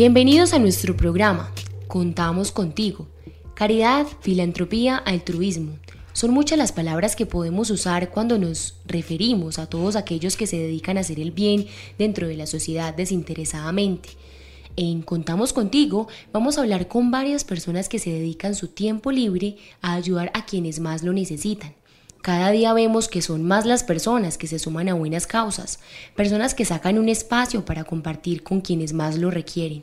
Bienvenidos 0.00 0.52
a 0.52 0.60
nuestro 0.60 0.96
programa. 0.96 1.52
Contamos 1.88 2.52
contigo. 2.52 3.08
Caridad, 3.54 4.06
filantropía, 4.20 4.96
altruismo. 4.96 5.76
Son 6.12 6.30
muchas 6.30 6.56
las 6.56 6.70
palabras 6.70 7.16
que 7.16 7.26
podemos 7.26 7.68
usar 7.70 8.10
cuando 8.10 8.38
nos 8.38 8.76
referimos 8.86 9.58
a 9.58 9.68
todos 9.68 9.96
aquellos 9.96 10.36
que 10.36 10.46
se 10.46 10.56
dedican 10.56 10.98
a 10.98 11.00
hacer 11.00 11.18
el 11.18 11.32
bien 11.32 11.66
dentro 11.98 12.28
de 12.28 12.36
la 12.36 12.46
sociedad 12.46 12.94
desinteresadamente. 12.94 14.10
En 14.76 15.02
Contamos 15.02 15.52
contigo 15.52 16.06
vamos 16.32 16.58
a 16.58 16.60
hablar 16.60 16.86
con 16.86 17.10
varias 17.10 17.42
personas 17.42 17.88
que 17.88 17.98
se 17.98 18.10
dedican 18.10 18.54
su 18.54 18.68
tiempo 18.68 19.10
libre 19.10 19.56
a 19.82 19.94
ayudar 19.94 20.30
a 20.32 20.46
quienes 20.46 20.78
más 20.78 21.02
lo 21.02 21.12
necesitan. 21.12 21.74
Cada 22.22 22.50
día 22.50 22.72
vemos 22.72 23.08
que 23.08 23.22
son 23.22 23.44
más 23.44 23.64
las 23.64 23.84
personas 23.84 24.38
que 24.38 24.48
se 24.48 24.58
suman 24.58 24.88
a 24.88 24.94
buenas 24.94 25.26
causas, 25.26 25.78
personas 26.16 26.52
que 26.52 26.64
sacan 26.64 26.98
un 26.98 27.08
espacio 27.08 27.64
para 27.64 27.84
compartir 27.84 28.42
con 28.42 28.60
quienes 28.60 28.92
más 28.92 29.16
lo 29.16 29.30
requieren. 29.30 29.82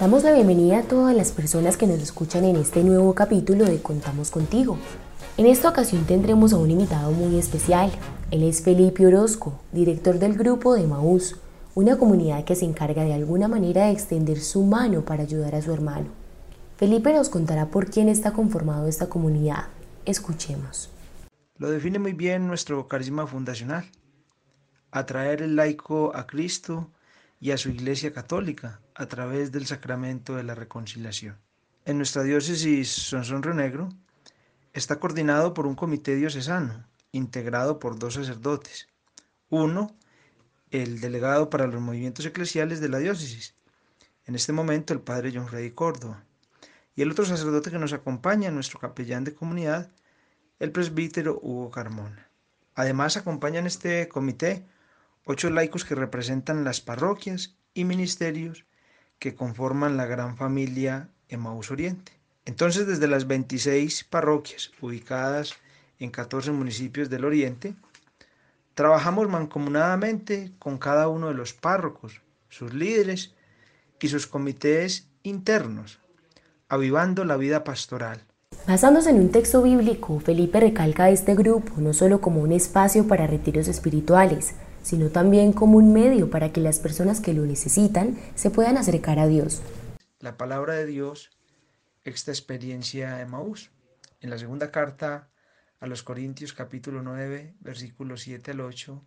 Damos 0.00 0.24
la 0.24 0.32
bienvenida 0.32 0.78
a 0.78 0.82
todas 0.82 1.14
las 1.14 1.30
personas 1.30 1.76
que 1.76 1.86
nos 1.86 2.00
escuchan 2.00 2.44
en 2.44 2.56
este 2.56 2.82
nuevo 2.82 3.14
capítulo 3.14 3.66
de 3.66 3.80
Contamos 3.80 4.30
contigo. 4.30 4.78
En 5.36 5.46
esta 5.46 5.68
ocasión 5.68 6.04
tendremos 6.04 6.52
a 6.52 6.56
un 6.56 6.72
invitado 6.72 7.12
muy 7.12 7.38
especial. 7.38 7.90
Él 8.30 8.42
es 8.42 8.60
Felipe 8.60 9.06
Orozco, 9.06 9.58
director 9.72 10.18
del 10.18 10.34
grupo 10.34 10.74
de 10.74 10.86
Maús, 10.86 11.36
una 11.74 11.96
comunidad 11.96 12.44
que 12.44 12.56
se 12.56 12.66
encarga 12.66 13.02
de 13.02 13.14
alguna 13.14 13.48
manera 13.48 13.86
de 13.86 13.92
extender 13.92 14.38
su 14.40 14.64
mano 14.64 15.02
para 15.02 15.22
ayudar 15.22 15.54
a 15.54 15.62
su 15.62 15.72
hermano. 15.72 16.08
Felipe 16.76 17.14
nos 17.14 17.30
contará 17.30 17.70
por 17.70 17.88
quién 17.88 18.10
está 18.10 18.34
conformado 18.34 18.86
esta 18.86 19.08
comunidad. 19.08 19.68
Escuchemos. 20.04 20.90
Lo 21.56 21.70
define 21.70 21.98
muy 21.98 22.12
bien 22.12 22.46
nuestro 22.46 22.86
carisma 22.86 23.26
fundacional. 23.26 23.86
Atraer 24.90 25.40
el 25.40 25.56
laico 25.56 26.14
a 26.14 26.26
Cristo 26.26 26.90
y 27.40 27.52
a 27.52 27.56
su 27.56 27.70
Iglesia 27.70 28.12
Católica 28.12 28.82
a 28.94 29.06
través 29.06 29.52
del 29.52 29.64
sacramento 29.64 30.36
de 30.36 30.42
la 30.42 30.54
reconciliación. 30.54 31.38
En 31.86 31.96
nuestra 31.96 32.24
diócesis 32.24 32.90
Sonsón 32.90 33.42
Río 33.42 33.54
Negro 33.54 33.88
está 34.74 35.00
coordinado 35.00 35.54
por 35.54 35.66
un 35.66 35.74
comité 35.74 36.14
diocesano 36.14 36.84
integrado 37.12 37.78
por 37.78 37.98
dos 37.98 38.14
sacerdotes. 38.14 38.88
Uno, 39.48 39.96
el 40.70 41.00
delegado 41.00 41.50
para 41.50 41.66
los 41.66 41.80
movimientos 41.80 42.26
eclesiales 42.26 42.80
de 42.80 42.88
la 42.88 42.98
diócesis, 42.98 43.54
en 44.26 44.34
este 44.34 44.52
momento 44.52 44.92
el 44.92 45.00
padre 45.00 45.32
John 45.34 45.48
Freddy 45.48 45.70
Córdoba, 45.70 46.24
y 46.94 47.02
el 47.02 47.10
otro 47.10 47.24
sacerdote 47.24 47.70
que 47.70 47.78
nos 47.78 47.92
acompaña, 47.92 48.50
nuestro 48.50 48.80
capellán 48.80 49.24
de 49.24 49.34
comunidad, 49.34 49.90
el 50.58 50.72
presbítero 50.72 51.38
Hugo 51.40 51.70
Carmona. 51.70 52.28
Además 52.74 53.16
acompañan 53.16 53.66
este 53.66 54.08
comité 54.08 54.64
ocho 55.24 55.50
laicos 55.50 55.84
que 55.84 55.94
representan 55.94 56.64
las 56.64 56.80
parroquias 56.80 57.54
y 57.74 57.84
ministerios 57.84 58.64
que 59.18 59.34
conforman 59.34 59.96
la 59.96 60.06
gran 60.06 60.36
familia 60.36 61.10
Emaús 61.28 61.70
Oriente. 61.70 62.12
Entonces, 62.44 62.86
desde 62.86 63.08
las 63.08 63.26
26 63.26 64.04
parroquias 64.04 64.70
ubicadas 64.80 65.54
en 65.98 66.10
14 66.10 66.52
municipios 66.52 67.10
del 67.10 67.24
Oriente, 67.24 67.74
trabajamos 68.74 69.28
mancomunadamente 69.28 70.52
con 70.58 70.78
cada 70.78 71.08
uno 71.08 71.28
de 71.28 71.34
los 71.34 71.52
párrocos, 71.52 72.22
sus 72.48 72.72
líderes 72.72 73.34
y 74.00 74.08
sus 74.08 74.26
comités 74.26 75.08
internos, 75.22 75.98
avivando 76.68 77.24
la 77.24 77.36
vida 77.36 77.64
pastoral. 77.64 78.24
Basándose 78.66 79.10
en 79.10 79.16
un 79.16 79.30
texto 79.30 79.62
bíblico, 79.62 80.20
Felipe 80.20 80.60
recalca 80.60 81.04
a 81.04 81.10
este 81.10 81.34
grupo 81.34 81.74
no 81.78 81.92
solo 81.92 82.20
como 82.20 82.40
un 82.40 82.52
espacio 82.52 83.06
para 83.08 83.26
retiros 83.26 83.66
espirituales, 83.66 84.54
sino 84.82 85.08
también 85.08 85.52
como 85.52 85.78
un 85.78 85.92
medio 85.92 86.30
para 86.30 86.52
que 86.52 86.60
las 86.60 86.78
personas 86.78 87.20
que 87.20 87.34
lo 87.34 87.44
necesitan 87.44 88.18
se 88.34 88.50
puedan 88.50 88.76
acercar 88.76 89.18
a 89.18 89.26
Dios. 89.26 89.60
La 90.20 90.36
palabra 90.36 90.74
de 90.74 90.86
Dios, 90.86 91.30
esta 92.04 92.30
experiencia 92.30 93.16
de 93.16 93.26
Maús. 93.26 93.70
En 94.20 94.30
la 94.30 94.38
segunda 94.38 94.70
carta 94.70 95.28
a 95.80 95.86
los 95.86 96.02
Corintios 96.02 96.52
capítulo 96.52 97.02
9, 97.02 97.54
versículos 97.60 98.22
7 98.22 98.50
al 98.50 98.60
8, 98.60 99.04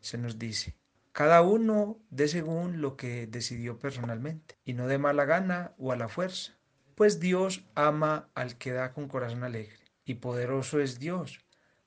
se 0.00 0.18
nos 0.18 0.38
dice, 0.38 0.76
cada 1.12 1.42
uno 1.42 1.98
dé 2.10 2.28
según 2.28 2.80
lo 2.80 2.96
que 2.96 3.26
decidió 3.26 3.78
personalmente, 3.78 4.56
y 4.64 4.74
no 4.74 4.86
de 4.86 4.98
mala 4.98 5.24
gana 5.24 5.72
o 5.78 5.92
a 5.92 5.96
la 5.96 6.08
fuerza, 6.08 6.52
pues 6.94 7.20
Dios 7.20 7.64
ama 7.74 8.28
al 8.34 8.56
que 8.56 8.72
da 8.72 8.92
con 8.92 9.08
corazón 9.08 9.42
alegre, 9.42 9.78
y 10.04 10.14
poderoso 10.14 10.80
es 10.80 10.98
Dios 10.98 11.40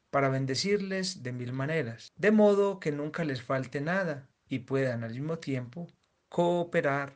para 0.09 0.29
bendecirles 0.29 1.23
de 1.23 1.31
mil 1.31 1.53
maneras, 1.53 2.11
de 2.17 2.31
modo 2.31 2.79
que 2.79 2.91
nunca 2.91 3.23
les 3.23 3.41
falte 3.41 3.81
nada 3.81 4.27
y 4.49 4.59
puedan 4.59 5.03
al 5.03 5.11
mismo 5.11 5.39
tiempo 5.39 5.87
cooperar 6.29 7.15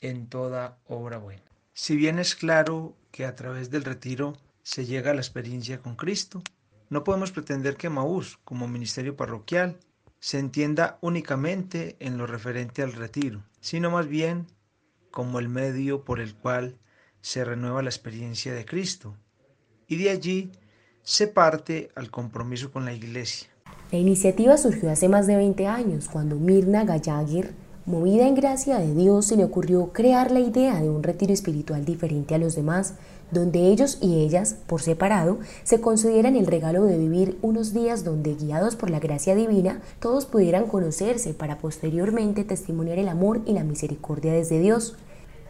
en 0.00 0.28
toda 0.28 0.78
obra 0.86 1.18
buena. 1.18 1.44
Si 1.72 1.96
bien 1.96 2.18
es 2.18 2.34
claro 2.34 2.96
que 3.10 3.24
a 3.24 3.34
través 3.34 3.70
del 3.70 3.84
retiro 3.84 4.36
se 4.62 4.86
llega 4.86 5.10
a 5.10 5.14
la 5.14 5.20
experiencia 5.20 5.80
con 5.80 5.96
Cristo, 5.96 6.42
no 6.88 7.04
podemos 7.04 7.32
pretender 7.32 7.76
que 7.76 7.88
Maús, 7.88 8.38
como 8.44 8.68
ministerio 8.68 9.16
parroquial, 9.16 9.78
se 10.20 10.38
entienda 10.38 10.98
únicamente 11.00 11.96
en 11.98 12.18
lo 12.18 12.26
referente 12.26 12.82
al 12.82 12.92
retiro, 12.92 13.42
sino 13.60 13.90
más 13.90 14.06
bien 14.06 14.46
como 15.10 15.38
el 15.38 15.48
medio 15.48 16.04
por 16.04 16.20
el 16.20 16.34
cual 16.34 16.78
se 17.20 17.44
renueva 17.44 17.82
la 17.82 17.90
experiencia 17.90 18.52
de 18.52 18.64
Cristo, 18.64 19.16
y 19.86 19.96
de 19.96 20.10
allí 20.10 20.52
se 21.02 21.26
parte 21.28 21.90
al 21.94 22.10
compromiso 22.10 22.70
con 22.70 22.84
la 22.84 22.92
Iglesia. 22.92 23.48
La 23.90 23.98
iniciativa 23.98 24.56
surgió 24.56 24.90
hace 24.90 25.08
más 25.08 25.26
de 25.26 25.36
20 25.36 25.66
años, 25.66 26.08
cuando 26.08 26.36
Mirna 26.36 26.84
Gallagher, 26.84 27.52
movida 27.84 28.28
en 28.28 28.36
gracia 28.36 28.78
de 28.78 28.94
Dios, 28.94 29.26
se 29.26 29.36
le 29.36 29.44
ocurrió 29.44 29.88
crear 29.92 30.30
la 30.30 30.38
idea 30.38 30.80
de 30.80 30.88
un 30.88 31.02
retiro 31.02 31.32
espiritual 31.32 31.84
diferente 31.84 32.34
a 32.34 32.38
los 32.38 32.54
demás, 32.54 32.94
donde 33.32 33.68
ellos 33.68 33.98
y 34.00 34.20
ellas, 34.20 34.56
por 34.66 34.82
separado, 34.82 35.38
se 35.64 35.80
concedieran 35.80 36.36
el 36.36 36.46
regalo 36.46 36.84
de 36.84 36.96
vivir 36.96 37.38
unos 37.42 37.72
días 37.72 38.04
donde, 38.04 38.34
guiados 38.34 38.76
por 38.76 38.90
la 38.90 39.00
gracia 39.00 39.34
divina, 39.34 39.80
todos 39.98 40.26
pudieran 40.26 40.66
conocerse 40.66 41.34
para 41.34 41.58
posteriormente 41.58 42.44
testimoniar 42.44 42.98
el 42.98 43.08
amor 43.08 43.40
y 43.46 43.52
la 43.52 43.64
misericordia 43.64 44.32
desde 44.32 44.60
Dios. 44.60 44.96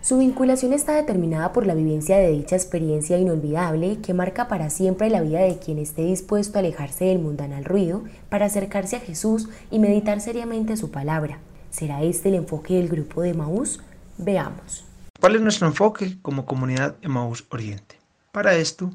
Su 0.00 0.18
vinculación 0.18 0.72
está 0.72 0.94
determinada 0.94 1.52
por 1.52 1.66
la 1.66 1.74
vivencia 1.74 2.16
de 2.16 2.30
dicha 2.30 2.56
experiencia 2.56 3.18
inolvidable 3.18 3.98
que 3.98 4.14
marca 4.14 4.48
para 4.48 4.70
siempre 4.70 5.10
la 5.10 5.20
vida 5.20 5.40
de 5.40 5.58
quien 5.58 5.78
esté 5.78 6.02
dispuesto 6.02 6.58
a 6.58 6.60
alejarse 6.60 7.04
del 7.04 7.18
mundanal 7.18 7.64
ruido 7.64 8.02
para 8.28 8.46
acercarse 8.46 8.96
a 8.96 9.00
Jesús 9.00 9.48
y 9.70 9.78
meditar 9.78 10.20
seriamente 10.20 10.76
su 10.76 10.90
palabra. 10.90 11.38
¿Será 11.72 12.02
este 12.02 12.28
el 12.28 12.34
enfoque 12.34 12.74
del 12.74 12.88
grupo 12.88 13.22
de 13.22 13.32
Maús? 13.32 13.80
Veamos. 14.18 14.84
¿Cuál 15.18 15.36
es 15.36 15.40
nuestro 15.40 15.66
enfoque 15.66 16.18
como 16.20 16.44
comunidad 16.44 16.96
Maús 17.02 17.46
Oriente? 17.48 17.98
Para 18.30 18.56
esto, 18.56 18.92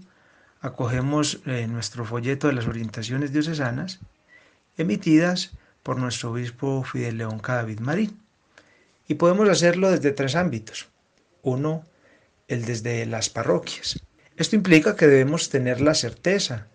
acogemos 0.62 1.42
eh, 1.48 1.66
nuestro 1.66 2.06
folleto 2.06 2.46
de 2.46 2.54
las 2.54 2.68
orientaciones 2.68 3.34
diocesanas 3.34 4.00
emitidas 4.78 5.54
por 5.82 5.98
nuestro 5.98 6.32
obispo 6.32 6.84
Fidel 6.84 7.18
León 7.18 7.40
Cadavid 7.40 7.80
Marín. 7.80 8.22
Y 9.08 9.16
podemos 9.16 9.50
hacerlo 9.50 9.90
desde 9.90 10.12
tres 10.12 10.36
ámbitos. 10.36 10.88
Uno, 11.42 11.84
el 12.48 12.64
desde 12.64 13.08
las 13.08 13.30
parroquias. 13.30 14.00
Esto 14.36 14.56
implica 14.56 14.96
que 14.96 15.08
debemos 15.08 15.50
tener 15.50 15.82
la 15.82 15.96
certeza 15.96 16.68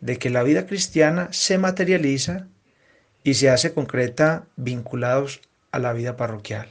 de 0.00 0.16
que 0.16 0.30
la 0.30 0.42
vida 0.42 0.66
cristiana 0.66 1.28
se 1.32 1.58
materializa 1.58 2.46
y 3.22 3.34
se 3.34 3.50
hace 3.50 3.74
concreta 3.74 4.46
vinculados 4.56 5.42
a 5.72 5.78
la 5.78 5.92
vida 5.92 6.16
parroquial. 6.16 6.68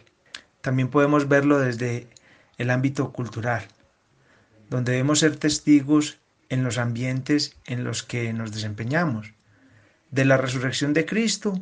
También 0.61 0.89
podemos 0.89 1.27
verlo 1.27 1.59
desde 1.59 2.07
el 2.57 2.69
ámbito 2.69 3.11
cultural, 3.11 3.63
donde 4.69 4.91
debemos 4.91 5.19
ser 5.19 5.37
testigos 5.37 6.19
en 6.49 6.63
los 6.63 6.77
ambientes 6.77 7.57
en 7.65 7.83
los 7.83 8.03
que 8.03 8.33
nos 8.33 8.51
desempeñamos, 8.51 9.33
de 10.11 10.25
la 10.25 10.37
resurrección 10.37 10.93
de 10.93 11.05
Cristo 11.05 11.57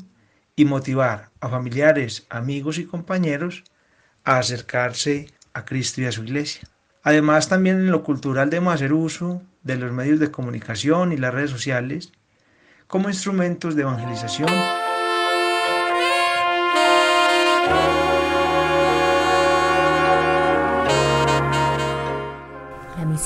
y 0.56 0.66
motivar 0.66 1.30
a 1.40 1.50
familiares, 1.50 2.26
amigos 2.30 2.78
y 2.80 2.86
compañeros 2.86 3.64
a 4.24 4.40
acercarse 4.40 5.32
a 5.54 5.66
Cristo 5.66 6.02
y 6.02 6.06
a 6.06 6.12
su 6.12 6.24
iglesia. 6.24 6.68
Además, 7.04 7.48
también 7.48 7.78
en 7.78 7.92
lo 7.92 8.04
cultural 8.04 8.50
debemos 8.50 8.74
hacer 8.74 8.94
uso 8.94 9.42
de 9.64 9.78
los 9.78 9.92
medios 9.92 10.20
de 10.20 10.32
comunicación 10.32 11.12
y 11.12 11.18
las 11.18 11.34
redes 11.34 11.52
sociales 11.52 12.12
como 12.88 13.10
instrumentos 13.10 13.76
de 13.76 13.84
evangelización. 13.84 14.87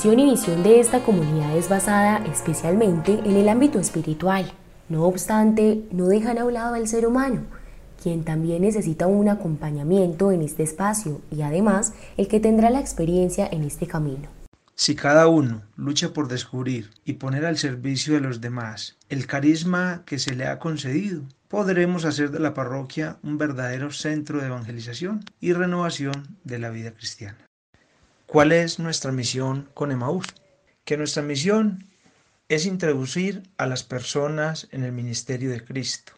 Misión 0.02 0.18
y 0.18 0.30
visión 0.32 0.62
de 0.64 0.80
esta 0.80 1.04
comunidad 1.04 1.56
es 1.56 1.68
basada 1.68 2.24
especialmente 2.26 3.20
en 3.24 3.36
el 3.36 3.48
ámbito 3.48 3.78
espiritual. 3.78 4.52
No 4.88 5.04
obstante, 5.04 5.84
no 5.92 6.08
dejan 6.08 6.38
a 6.38 6.44
un 6.44 6.54
lado 6.54 6.74
al 6.74 6.88
ser 6.88 7.06
humano, 7.06 7.42
quien 8.02 8.24
también 8.24 8.62
necesita 8.62 9.06
un 9.06 9.28
acompañamiento 9.28 10.32
en 10.32 10.42
este 10.42 10.64
espacio 10.64 11.20
y 11.30 11.42
además 11.42 11.92
el 12.16 12.26
que 12.26 12.40
tendrá 12.40 12.70
la 12.70 12.80
experiencia 12.80 13.46
en 13.46 13.62
este 13.62 13.86
camino. 13.86 14.28
Si 14.74 14.96
cada 14.96 15.28
uno 15.28 15.62
lucha 15.76 16.12
por 16.12 16.26
descubrir 16.26 16.90
y 17.04 17.12
poner 17.12 17.46
al 17.46 17.56
servicio 17.56 18.14
de 18.14 18.22
los 18.22 18.40
demás 18.40 18.96
el 19.08 19.28
carisma 19.28 20.02
que 20.04 20.18
se 20.18 20.34
le 20.34 20.46
ha 20.46 20.58
concedido, 20.58 21.22
podremos 21.46 22.04
hacer 22.06 22.32
de 22.32 22.40
la 22.40 22.54
parroquia 22.54 23.18
un 23.22 23.38
verdadero 23.38 23.92
centro 23.92 24.40
de 24.40 24.46
evangelización 24.46 25.24
y 25.38 25.52
renovación 25.52 26.38
de 26.42 26.58
la 26.58 26.70
vida 26.70 26.90
cristiana. 26.90 27.38
¿Cuál 28.32 28.52
es 28.52 28.78
nuestra 28.78 29.12
misión 29.12 29.68
con 29.74 29.92
Emaús? 29.92 30.24
Que 30.86 30.96
nuestra 30.96 31.22
misión 31.22 31.84
es 32.48 32.64
introducir 32.64 33.42
a 33.58 33.66
las 33.66 33.82
personas 33.82 34.68
en 34.70 34.84
el 34.84 34.92
ministerio 34.92 35.50
de 35.50 35.62
Cristo, 35.62 36.14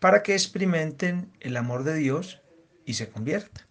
para 0.00 0.22
que 0.22 0.34
experimenten 0.34 1.32
el 1.40 1.56
amor 1.56 1.84
de 1.84 1.94
Dios 1.94 2.42
y 2.84 2.92
se 2.92 3.08
conviertan, 3.08 3.64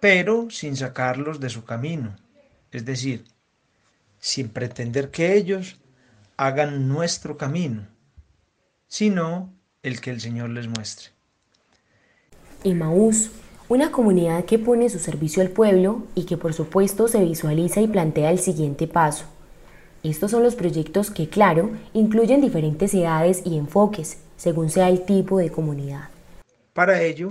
pero 0.00 0.50
sin 0.50 0.76
sacarlos 0.76 1.38
de 1.38 1.48
su 1.48 1.64
camino, 1.64 2.16
es 2.72 2.84
decir, 2.84 3.24
sin 4.18 4.48
pretender 4.48 5.12
que 5.12 5.36
ellos 5.36 5.78
hagan 6.36 6.88
nuestro 6.88 7.36
camino, 7.36 7.86
sino 8.88 9.54
el 9.84 10.00
que 10.00 10.10
el 10.10 10.20
Señor 10.20 10.50
les 10.50 10.66
muestre. 10.66 11.10
Emaús, 12.64 13.30
una 13.70 13.92
comunidad 13.92 14.46
que 14.46 14.58
pone 14.58 14.90
su 14.90 14.98
servicio 14.98 15.42
al 15.42 15.50
pueblo 15.50 16.04
y 16.16 16.26
que 16.26 16.36
por 16.36 16.52
supuesto 16.54 17.06
se 17.06 17.24
visualiza 17.24 17.80
y 17.80 17.86
plantea 17.86 18.32
el 18.32 18.40
siguiente 18.40 18.88
paso. 18.88 19.26
Estos 20.02 20.32
son 20.32 20.42
los 20.42 20.56
proyectos 20.56 21.12
que, 21.12 21.28
claro, 21.28 21.70
incluyen 21.92 22.40
diferentes 22.40 22.92
edades 22.94 23.42
y 23.44 23.56
enfoques, 23.56 24.18
según 24.36 24.70
sea 24.70 24.88
el 24.88 25.04
tipo 25.04 25.38
de 25.38 25.52
comunidad. 25.52 26.08
Para 26.72 27.00
ello, 27.00 27.28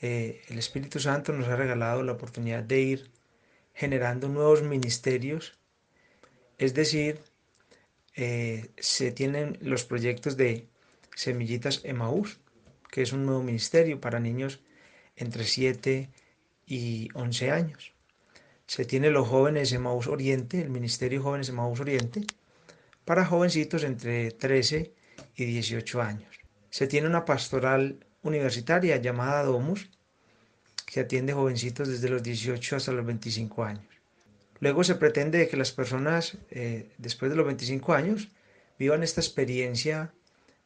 eh, 0.00 0.42
el 0.48 0.58
Espíritu 0.58 0.98
Santo 0.98 1.32
nos 1.32 1.46
ha 1.46 1.54
regalado 1.54 2.02
la 2.02 2.12
oportunidad 2.12 2.64
de 2.64 2.80
ir 2.80 3.10
generando 3.72 4.28
nuevos 4.28 4.64
ministerios, 4.64 5.56
es 6.58 6.74
decir, 6.74 7.20
eh, 8.16 8.70
se 8.76 9.12
tienen 9.12 9.56
los 9.60 9.84
proyectos 9.84 10.36
de 10.36 10.66
Semillitas 11.14 11.80
Emaús, 11.84 12.40
que 12.90 13.02
es 13.02 13.12
un 13.12 13.24
nuevo 13.24 13.44
ministerio 13.44 14.00
para 14.00 14.18
niños 14.18 14.58
entre 15.16 15.44
7 15.44 16.10
y 16.66 17.08
11 17.14 17.50
años. 17.50 17.92
Se 18.66 18.84
tiene 18.84 19.10
los 19.10 19.28
jóvenes 19.28 19.72
Emaús 19.72 20.06
Oriente, 20.06 20.60
el 20.60 20.70
Ministerio 20.70 21.22
Jóvenes 21.22 21.48
Emaús 21.48 21.80
Oriente, 21.80 22.24
para 23.04 23.26
jovencitos 23.26 23.82
entre 23.82 24.30
13 24.30 24.92
y 25.34 25.44
18 25.44 26.00
años. 26.00 26.38
Se 26.70 26.86
tiene 26.86 27.08
una 27.08 27.24
pastoral 27.24 28.06
universitaria 28.22 28.96
llamada 28.98 29.42
Domus, 29.42 29.90
que 30.86 31.00
atiende 31.00 31.32
jovencitos 31.32 31.88
desde 31.88 32.08
los 32.08 32.22
18 32.22 32.76
hasta 32.76 32.92
los 32.92 33.04
25 33.04 33.64
años. 33.64 33.84
Luego 34.60 34.84
se 34.84 34.94
pretende 34.94 35.48
que 35.48 35.56
las 35.56 35.72
personas 35.72 36.36
eh, 36.50 36.90
después 36.98 37.30
de 37.30 37.36
los 37.36 37.46
25 37.46 37.94
años 37.94 38.28
vivan 38.78 39.02
esta 39.02 39.20
experiencia 39.20 40.12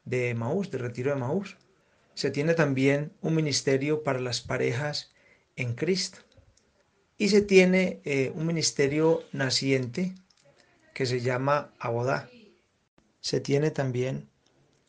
de 0.05 0.35
Maús, 0.35 0.71
de 0.71 0.79
retiro 0.79 1.11
de 1.11 1.21
Maús. 1.21 1.57
Se 2.15 2.31
tiene 2.31 2.55
también 2.55 3.13
un 3.23 3.35
ministerio 3.35 4.03
para 4.03 4.21
las 4.21 4.41
parejas 4.41 5.13
en 5.57 5.75
Cristo. 5.75 6.19
Y 7.19 7.29
se 7.29 7.43
tiene 7.43 8.01
eh, 8.05 8.33
un 8.35 8.47
ministerio 8.47 9.23
naciente 9.33 10.15
que 10.95 11.07
se 11.07 11.21
llama 11.21 11.73
Abodá. 11.79 12.31
Se 13.21 13.41
tiene 13.41 13.71
también 13.71 14.29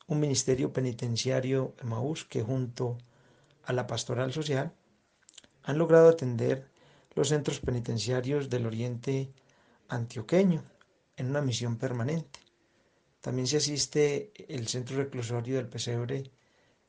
un 0.08 0.20
ministerio 0.20 0.72
penitenciario 0.72 1.76
en 1.82 1.90
Maús 1.90 2.26
que 2.26 2.44
junto 2.44 2.98
a 3.64 3.74
la 3.74 3.88
pastoral 3.88 4.32
social 4.32 4.72
han 5.64 5.78
logrado 5.80 6.10
atender 6.10 6.68
los 7.16 7.30
centros 7.30 7.60
penitenciarios 7.60 8.50
del 8.50 8.68
oriente 8.68 9.32
antioqueño 9.88 10.64
en 11.18 11.30
una 11.30 11.42
misión 11.42 11.78
permanente. 11.78 12.40
También 13.22 13.48
se 13.48 13.58
asiste 13.58 14.32
el 14.48 14.68
centro 14.68 14.98
reclusorio 14.98 15.56
del 15.56 15.68
Pesebre 15.68 16.32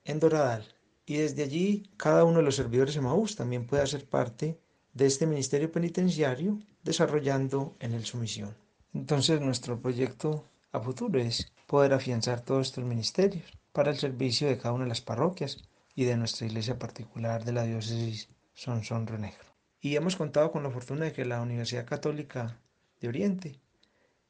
en 0.06 0.20
Doradal 0.20 0.64
y 1.04 1.16
desde 1.16 1.42
allí 1.42 1.90
cada 1.96 2.24
uno 2.24 2.38
de 2.38 2.44
los 2.44 2.56
servidores 2.56 2.94
de 2.94 3.00
Maús 3.00 3.36
también 3.36 3.66
puede 3.66 3.82
hacer 3.82 4.08
parte 4.08 4.58
de 4.94 5.06
este 5.06 5.26
ministerio 5.26 5.70
penitenciario 5.70 6.58
desarrollando 6.82 7.76
en 7.80 7.92
él 7.92 8.04
su 8.04 8.16
misión. 8.16 8.56
Entonces 8.94 9.40
nuestro 9.40 9.80
proyecto 9.80 10.44
a 10.72 10.80
futuro 10.80 11.20
es 11.20 11.52
poder 11.66 11.92
afianzar 11.92 12.40
todos 12.40 12.68
estos 12.68 12.84
ministerios 12.84 13.44
para 13.72 13.90
el 13.90 13.98
servicio 13.98 14.48
de 14.48 14.58
cada 14.58 14.72
una 14.72 14.84
de 14.84 14.88
las 14.88 15.02
parroquias 15.02 15.62
y 15.94 16.04
de 16.04 16.16
nuestra 16.16 16.46
iglesia 16.46 16.78
particular 16.78 17.44
de 17.44 17.52
la 17.52 17.64
diócesis 17.64 18.28
son 18.54 18.84
Sonro 18.84 19.18
Negro. 19.18 19.44
Y 19.80 19.96
hemos 19.96 20.16
contado 20.16 20.50
con 20.50 20.62
la 20.62 20.70
fortuna 20.70 21.04
de 21.04 21.12
que 21.12 21.24
la 21.24 21.42
Universidad 21.42 21.86
Católica 21.86 22.58
de 23.00 23.08
Oriente 23.08 23.60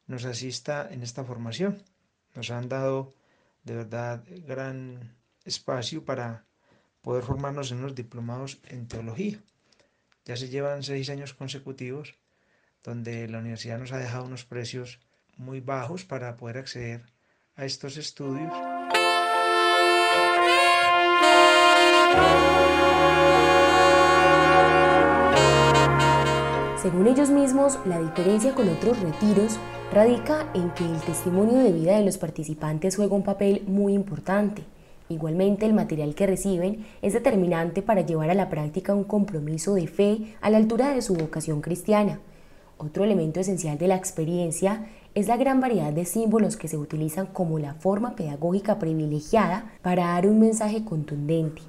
nos 0.06 0.24
asista 0.24 0.88
en 0.90 1.02
esta 1.02 1.24
formación. 1.24 1.82
Nos 2.34 2.50
han 2.50 2.68
dado 2.68 3.14
de 3.64 3.76
verdad 3.76 4.24
gran 4.46 5.16
espacio 5.46 6.04
para 6.04 6.44
poder 7.00 7.22
formarnos 7.22 7.70
en 7.70 7.78
unos 7.78 7.94
diplomados 7.94 8.58
en 8.68 8.88
teología. 8.88 9.40
Ya 10.24 10.36
se 10.36 10.48
llevan 10.48 10.82
seis 10.82 11.08
años 11.08 11.34
consecutivos 11.34 12.14
donde 12.82 13.28
la 13.28 13.38
universidad 13.38 13.78
nos 13.78 13.92
ha 13.92 13.98
dejado 13.98 14.24
unos 14.24 14.44
precios 14.44 15.00
muy 15.36 15.60
bajos 15.60 16.04
para 16.04 16.36
poder 16.36 16.58
acceder 16.58 17.02
a 17.56 17.64
estos 17.64 17.96
estudios. 17.96 18.52
Según 26.80 27.08
ellos 27.08 27.30
mismos, 27.30 27.78
la 27.84 28.00
diferencia 28.00 28.54
con 28.54 28.68
otros 28.68 29.00
retiros 29.00 29.58
radica 29.92 30.50
en 30.54 30.70
que 30.70 30.84
el 30.84 31.00
testimonio 31.00 31.58
de 31.58 31.72
vida 31.72 31.96
de 31.96 32.04
los 32.04 32.18
participantes 32.18 32.94
juega 32.94 33.16
un 33.16 33.24
papel 33.24 33.64
muy 33.66 33.94
importante. 33.94 34.62
Igualmente, 35.08 35.66
el 35.66 35.74
material 35.74 36.14
que 36.14 36.26
reciben 36.26 36.84
es 37.02 37.12
determinante 37.12 37.82
para 37.82 38.00
llevar 38.00 38.30
a 38.30 38.34
la 38.34 38.48
práctica 38.48 38.94
un 38.94 39.04
compromiso 39.04 39.74
de 39.74 39.86
fe 39.86 40.34
a 40.40 40.50
la 40.50 40.56
altura 40.56 40.92
de 40.92 41.02
su 41.02 41.14
vocación 41.14 41.60
cristiana. 41.60 42.20
Otro 42.78 43.04
elemento 43.04 43.40
esencial 43.40 43.78
de 43.78 43.88
la 43.88 43.96
experiencia 43.96 44.86
es 45.14 45.28
la 45.28 45.38
gran 45.38 45.60
variedad 45.60 45.92
de 45.92 46.04
símbolos 46.04 46.58
que 46.58 46.68
se 46.68 46.76
utilizan 46.76 47.26
como 47.26 47.58
la 47.58 47.74
forma 47.74 48.16
pedagógica 48.16 48.78
privilegiada 48.78 49.72
para 49.80 50.08
dar 50.08 50.26
un 50.26 50.40
mensaje 50.40 50.84
contundente. 50.84 51.62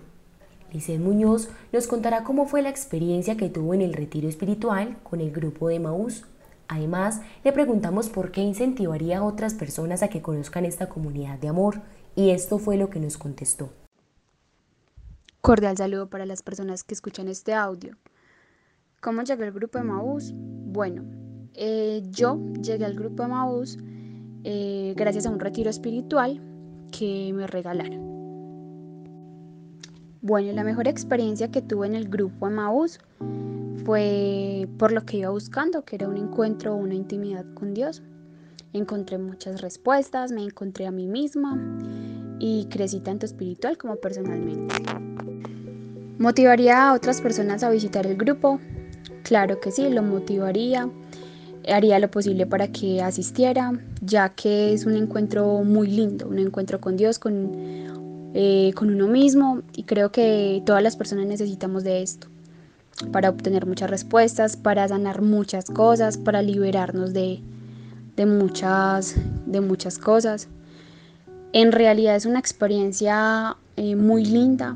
Licen 0.73 1.02
Muñoz 1.04 1.50
nos 1.71 1.88
contará 1.88 2.23
cómo 2.26 2.45
fue 2.45 2.61
la 2.61 2.69
experiencia 2.69 3.38
que 3.38 3.50
tuvo 3.50 3.73
en 3.73 3.81
el 3.81 3.94
retiro 3.94 4.28
espiritual 4.28 4.97
con 5.04 5.21
el 5.21 5.31
grupo 5.31 5.69
de 5.69 5.80
Maús. 5.80 6.26
Además, 6.68 7.21
le 7.45 7.54
preguntamos 7.54 8.09
por 8.09 8.31
qué 8.31 8.42
incentivaría 8.42 9.19
a 9.19 9.23
otras 9.23 9.54
personas 9.54 10.04
a 10.04 10.09
que 10.09 10.21
conozcan 10.21 10.66
esta 10.66 10.90
comunidad 10.90 11.40
de 11.40 11.47
amor, 11.47 11.81
y 12.18 12.31
esto 12.31 12.57
fue 12.57 12.78
lo 12.78 12.90
que 12.90 13.00
nos 13.00 13.18
contestó. 13.18 13.69
Cordial 15.42 15.78
saludo 15.78 16.09
para 16.09 16.26
las 16.26 16.42
personas 16.42 16.83
que 16.83 16.95
escuchan 16.95 17.28
este 17.28 17.54
audio. 17.54 17.95
¿Cómo 19.02 19.21
llegué 19.21 19.45
al 19.45 19.52
grupo 19.52 19.78
de 19.78 19.83
Maús? 19.83 20.33
Bueno, 20.36 21.06
eh, 21.54 22.02
yo 22.09 22.40
llegué 22.59 22.86
al 22.86 22.95
grupo 22.95 23.21
de 23.21 23.30
Maús 23.30 23.78
eh, 24.44 24.95
gracias 24.97 25.28
a 25.28 25.30
un 25.30 25.40
retiro 25.40 25.69
espiritual 25.69 26.42
que 26.92 27.31
me 27.33 27.45
regalaron. 27.45 28.07
Bueno, 30.21 30.52
la 30.54 30.64
mejor 30.64 30.88
experiencia 30.88 31.52
que 31.52 31.62
tuve 31.62 31.86
en 31.86 31.94
el 31.94 32.09
grupo 32.09 32.47
Emmaús 32.47 33.00
fue 33.86 34.68
por 34.80 34.92
lo 34.92 35.06
que 35.06 35.18
iba 35.18 35.30
buscando, 35.30 35.86
que 35.86 35.97
era 35.97 36.09
un 36.09 36.18
encuentro, 36.18 36.76
una 36.76 36.95
intimidad 36.95 37.45
con 37.54 37.76
Dios. 37.76 38.02
Encontré 38.74 39.18
muchas 39.18 39.62
respuestas, 39.62 40.31
me 40.31 40.44
encontré 40.44 40.88
a 40.88 40.92
mí 40.92 41.07
misma 41.07 41.57
y 42.40 42.66
crecí 42.69 43.00
tanto 43.00 43.26
espiritual 43.26 43.78
como 43.78 43.95
personalmente. 43.95 44.76
¿Motivaría 46.19 46.90
a 46.90 46.94
otras 46.94 47.21
personas 47.21 47.64
a 47.64 47.69
visitar 47.69 48.06
el 48.06 48.18
grupo? 48.18 48.59
Claro 49.24 49.59
que 49.59 49.71
sí, 49.71 49.90
lo 49.90 50.04
motivaría. 50.04 50.90
Haría 51.68 52.00
lo 52.00 52.09
posible 52.09 52.45
para 52.45 52.69
que 52.69 53.02
asistiera, 53.02 53.74
ya 54.02 54.30
que 54.30 54.74
es 54.74 54.86
un 54.86 54.95
encuentro 54.95 55.64
muy 55.64 55.88
lindo, 55.88 56.28
un 56.28 56.40
encuentro 56.40 56.80
con 56.80 56.95
Dios, 56.95 57.19
con 57.19 57.88
eh, 58.40 58.71
con 58.76 58.92
uno 58.92 59.07
mismo 59.07 59.64
y 59.74 59.83
creo 59.83 60.12
que 60.12 60.62
todas 60.64 60.83
las 60.83 60.95
personas 60.95 61.26
necesitamos 61.26 61.83
de 61.83 62.04
esto 62.04 62.28
para 63.12 63.30
obtener 63.30 63.66
muchas 63.66 63.90
respuestas, 63.90 64.57
para 64.57 64.88
sanar 64.88 65.24
muchas 65.24 65.66
cosas, 65.66 66.19
para 66.19 66.44
liberarnos 66.44 67.14
de, 67.14 67.42
muchas, 68.26 69.16
de 69.45 69.62
muchas 69.62 69.97
cosas. 69.97 70.47
En 71.54 71.71
realidad 71.71 72.16
es 72.16 72.26
una 72.26 72.40
experiencia 72.40 73.56
eh, 73.76 73.95
muy 73.95 74.26
linda 74.26 74.76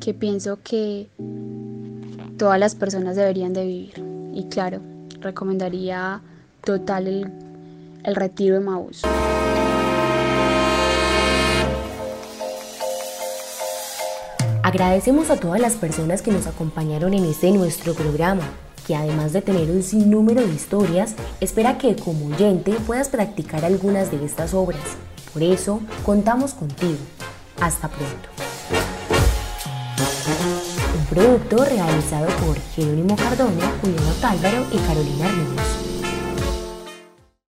que 0.00 0.14
pienso 0.14 0.58
que 0.62 1.08
todas 2.36 2.58
las 2.58 2.74
personas 2.74 3.16
deberían 3.16 3.52
de 3.52 3.64
vivir. 3.64 4.04
Y 4.34 4.48
claro, 4.48 4.80
recomendaría 5.20 6.20
total 6.64 7.06
el, 7.06 7.32
el 8.04 8.16
retiro 8.16 8.56
de 8.56 8.60
Maús. 8.60 9.02
Agradecemos 14.64 15.28
a 15.30 15.36
todas 15.36 15.60
las 15.60 15.74
personas 15.74 16.22
que 16.22 16.30
nos 16.30 16.46
acompañaron 16.46 17.14
en 17.14 17.24
este 17.24 17.50
nuestro 17.50 17.94
programa, 17.94 18.44
que 18.86 18.96
además 18.96 19.32
de 19.32 19.42
tener 19.42 19.70
un 19.70 19.82
sinnúmero 19.82 20.40
de 20.40 20.54
historias, 20.54 21.14
espera 21.40 21.78
que 21.78 21.96
como 21.96 22.26
oyente 22.26 22.72
puedas 22.86 23.08
practicar 23.08 23.64
algunas 23.64 24.10
de 24.10 24.24
estas 24.24 24.54
obras. 24.54 24.82
Por 25.32 25.42
eso, 25.42 25.80
contamos 26.04 26.54
contigo. 26.54 26.98
Hasta 27.60 27.88
pronto. 27.88 28.28
Un 30.98 31.06
producto 31.06 31.64
realizado 31.64 32.26
por 32.44 32.58
Jerónimo 32.74 33.16
Cardona, 33.16 33.72
Julián 33.80 34.04
Otálvaro 34.18 34.66
y 34.72 34.78
Carolina 34.78 35.28
Ríos. 35.28 35.91